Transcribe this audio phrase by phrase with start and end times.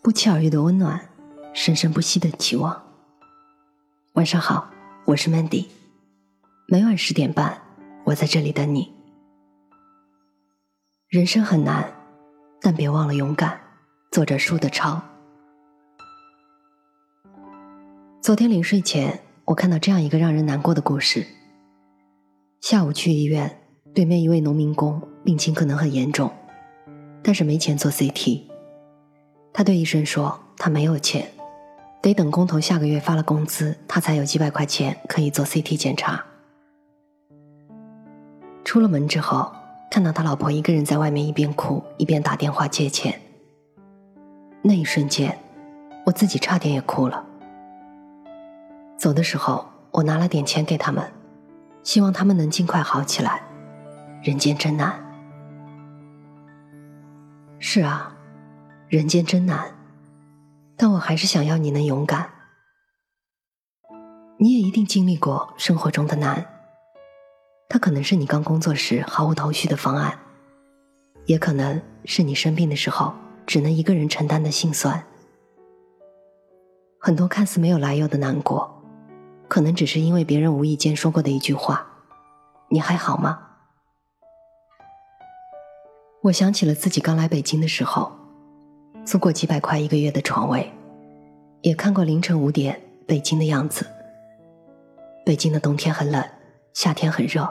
[0.00, 1.10] 不期而遇的温暖，
[1.52, 2.84] 生生不息的期望。
[4.14, 4.70] 晚上好，
[5.04, 5.66] 我是 Mandy，
[6.68, 7.60] 每晚十点半，
[8.04, 8.92] 我在这里等你。
[11.08, 11.92] 人生很难，
[12.60, 13.60] 但别忘了勇敢。
[14.12, 15.02] 作者：舒德超。
[18.22, 21.26] 昨天临睡前，我看到这样一个让人难过的故事。
[22.60, 23.60] 下午去医院，
[23.94, 26.32] 对面一位农民工病情可能很严重，
[27.22, 28.47] 但是没钱做 CT。
[29.52, 31.30] 他对医生说：“他没有钱，
[32.00, 36.24] 得等工头下个月发了工资，他才有几百块钱可以做 CT 检查。”
[38.64, 39.52] 出了门之后，
[39.90, 43.20] 看到他老婆一个人在外面一边哭一边打电话借钱。
[44.62, 45.38] 那一瞬间，
[46.04, 47.24] 我自己差点也哭了。
[48.96, 51.10] 走的时候，我拿了点钱给他们，
[51.82, 53.42] 希望他们能尽快好起来。
[54.22, 54.92] 人间真难。
[57.58, 58.14] 是啊。
[58.88, 59.76] 人间真难，
[60.74, 62.30] 但我还是想要你能勇敢。
[64.38, 66.46] 你也一定经历过生活中的难，
[67.68, 70.18] 它可能是你刚工作时毫无头绪的方案，
[71.26, 73.12] 也可能是你生病的时候
[73.46, 75.04] 只能一个人承担的心酸。
[76.98, 78.82] 很多看似没有来由的难过，
[79.48, 81.86] 可能只是因为别人无意间说过的一句话
[82.72, 83.38] ：“你还好吗？”
[86.24, 88.17] 我想起了自己刚来北京的时候。
[89.08, 90.70] 租过几百块一个月的床位，
[91.62, 93.86] 也看过凌晨五点北京的样子。
[95.24, 96.22] 北京的冬天很冷，
[96.74, 97.48] 夏天很热。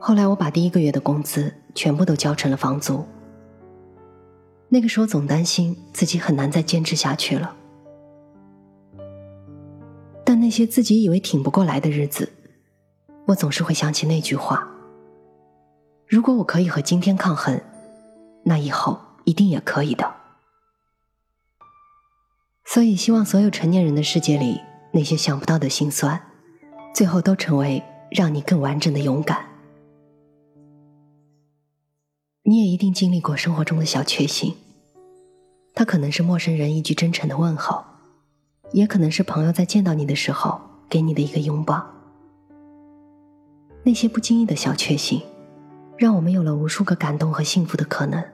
[0.00, 3.04] 后来我把第一个月的工资全部都交成了房租。
[4.68, 7.54] 那个时候总担心自己很难再坚持下去了。
[10.24, 12.28] 但那些自己以为挺不过来的日子，
[13.26, 14.66] 我总是会想起那句话：
[16.08, 17.60] 如果我可以和今天抗衡，
[18.42, 20.23] 那以后一定也可以的。
[22.66, 24.60] 所以，希望所有成年人的世界里，
[24.92, 26.20] 那些想不到的心酸，
[26.94, 29.46] 最后都成为让你更完整的勇敢。
[32.42, 34.54] 你也一定经历过生活中的小确幸，
[35.74, 37.84] 它可能是陌生人一句真诚的问候，
[38.72, 41.84] 也可能是朋友在见到你的时候给你的一个拥抱。
[43.82, 45.20] 那些不经意的小确幸，
[45.96, 48.24] 让我们有了无数个感动和幸福的可能。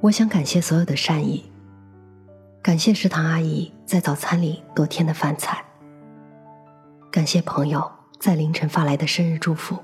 [0.00, 1.44] 我想感谢所有的善意。
[2.66, 5.64] 感谢食堂阿姨在早餐里多添的饭菜。
[7.12, 7.88] 感谢朋友
[8.18, 9.78] 在凌晨发来的生日祝福。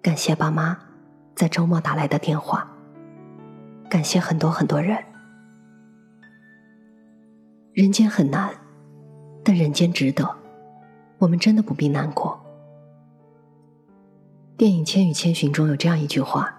[0.00, 0.78] 感谢爸妈
[1.34, 2.66] 在周末打来的电话。
[3.90, 4.96] 感谢很多很多人。
[7.74, 8.50] 人间很难，
[9.44, 10.26] 但人间值得。
[11.18, 12.40] 我们真的不必难过。
[14.56, 16.50] 电影《千与千寻》中有这样一句话：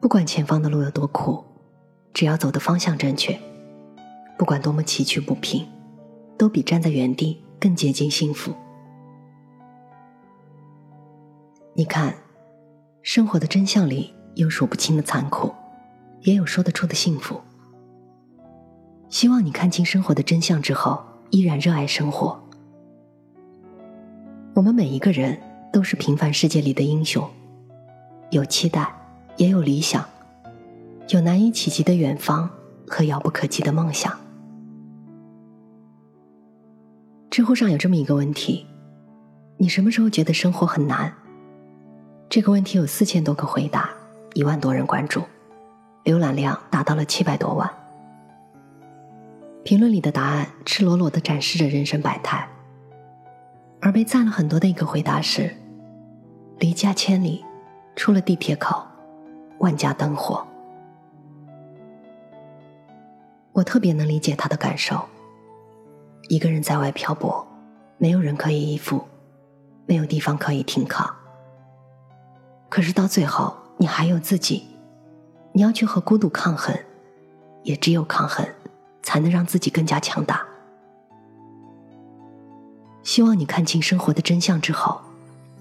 [0.00, 1.44] 不管前方的路有多苦。
[2.12, 3.38] 只要走的方向正确，
[4.36, 5.66] 不管多么崎岖不平，
[6.36, 8.52] 都比站在原地更接近幸福。
[11.74, 12.14] 你看，
[13.02, 15.54] 生活的真相里有数不清的残酷，
[16.22, 17.40] 也有说得出的幸福。
[19.08, 22.38] 希望你看清生活的真相之后，依然热爱生活。
[24.54, 25.40] 我们每一个人
[25.72, 27.28] 都是平凡世界里的英雄，
[28.30, 28.92] 有期待，
[29.36, 30.04] 也有理想。
[31.08, 32.48] 有难以企及的远方
[32.86, 34.14] 和遥不可及的梦想。
[37.30, 38.66] 知乎上有这么一个问题：
[39.56, 41.12] 你什么时候觉得生活很难？
[42.28, 43.88] 这个问题有四千多个回答，
[44.34, 45.22] 一万多人关注，
[46.04, 47.70] 浏览量达到了七百多万。
[49.64, 52.48] 评论里的答案赤裸裸的展示着人生百态，
[53.80, 55.54] 而被赞了很多的一个回答是：
[56.58, 57.44] 离家千里，
[57.94, 58.82] 出了地铁口，
[59.58, 60.46] 万家灯火。
[63.58, 65.04] 我特别能理解他的感受。
[66.28, 67.44] 一个人在外漂泊，
[67.96, 69.02] 没有人可以依附，
[69.84, 71.12] 没有地方可以停靠。
[72.68, 74.64] 可是到最后，你还有自己，
[75.52, 76.72] 你要去和孤独抗衡，
[77.64, 78.46] 也只有抗衡，
[79.02, 80.46] 才能让自己更加强大。
[83.02, 85.00] 希望你看清生活的真相之后，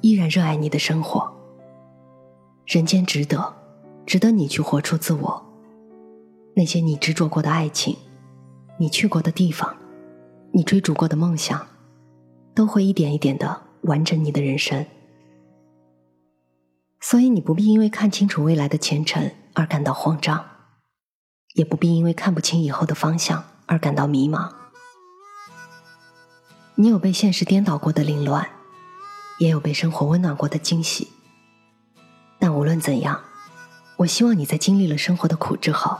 [0.02, 1.34] 依然热爱你的生活。
[2.68, 3.56] 人间值得，
[4.06, 5.47] 值得你去活出自我。
[6.58, 7.96] 那些你执着过的爱情，
[8.80, 9.78] 你去过的地方，
[10.52, 11.68] 你追逐过的梦想，
[12.56, 14.84] 都会一点一点的完整你的人生。
[17.00, 20.44] 所以你不必因为看清楚未来的前程而感到慌张，
[21.54, 24.52] 也不必因为看不清以后的方向而感到迷茫。
[26.74, 28.50] 你有被现实颠倒过的凌乱，
[29.38, 31.08] 也有被生活温暖过的惊喜。
[32.40, 33.22] 但无论怎样，
[33.98, 36.00] 我希望你在经历了生活的苦之后，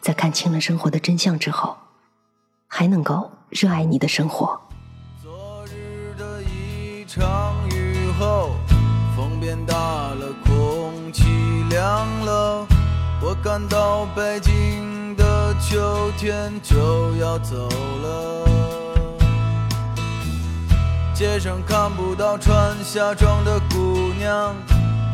[0.00, 1.76] 在看清了生活的真相之后，
[2.66, 4.58] 还能够热爱你的生活。
[5.22, 8.50] 昨日的一场雨后，
[9.14, 11.24] 风变大了，空气
[11.68, 12.66] 凉了，
[13.22, 18.48] 我感到北京的秋天就要走了。
[21.14, 24.56] 街上看不到穿夏装的姑娘。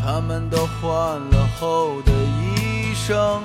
[0.05, 3.41] 她们都换了厚的衣裳，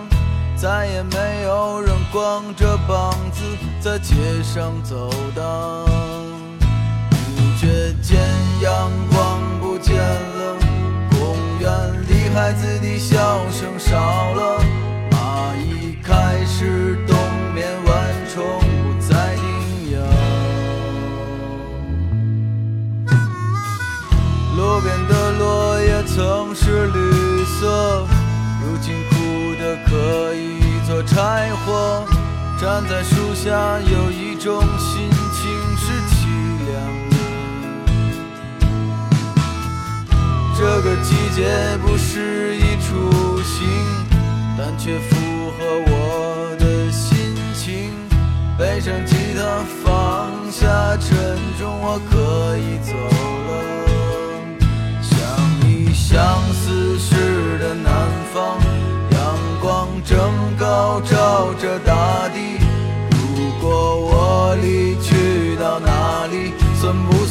[0.61, 3.41] 再也没有人光着膀子
[3.79, 4.13] 在街
[4.43, 5.43] 上走荡。
[7.35, 8.19] 不觉间，
[8.61, 10.59] 阳光不见了，
[11.09, 11.67] 公园
[12.07, 13.97] 里孩子的笑声少
[14.33, 14.63] 了，
[15.09, 17.17] 蚂蚁开始冬
[17.55, 17.91] 眠，蚊
[18.31, 19.43] 虫不再叮
[19.93, 19.97] 咬。
[24.55, 28.05] 路边的落叶曾是绿色，
[28.61, 29.15] 如今枯
[29.59, 30.50] 的可以
[30.91, 32.05] 做柴火。
[32.59, 36.27] 站在树下，有一种心情是凄
[36.67, 36.71] 凉
[37.09, 37.15] 的。
[40.57, 41.47] 这个季节
[41.81, 42.91] 不适宜出
[43.41, 43.65] 行，
[44.57, 45.15] 但却符
[45.57, 47.93] 合我的心情。
[48.59, 52.91] 背上吉他，放下沉重，我可以走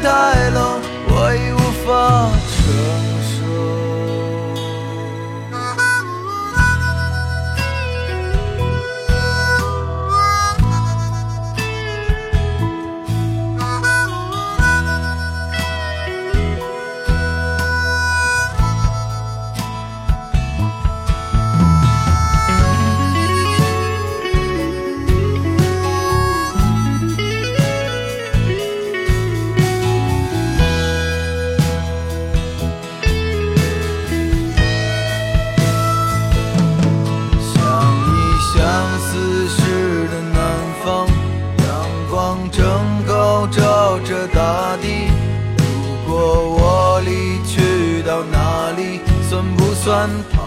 [0.00, 2.30] 太冷，我已无法
[49.98, 50.37] 不